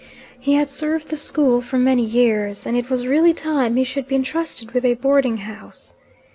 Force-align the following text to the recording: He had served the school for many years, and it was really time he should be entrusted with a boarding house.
He 0.39 0.55
had 0.55 0.67
served 0.67 1.09
the 1.09 1.15
school 1.15 1.61
for 1.61 1.77
many 1.77 2.03
years, 2.03 2.65
and 2.65 2.75
it 2.75 2.89
was 2.89 3.05
really 3.05 3.35
time 3.35 3.75
he 3.75 3.83
should 3.83 4.07
be 4.07 4.15
entrusted 4.15 4.71
with 4.71 4.83
a 4.83 4.95
boarding 4.95 5.37
house. 5.37 5.93